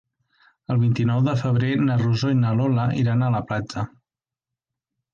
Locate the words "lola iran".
2.63-3.25